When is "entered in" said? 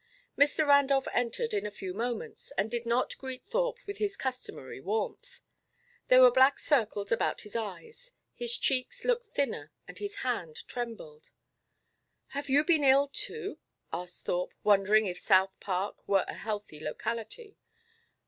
1.13-1.67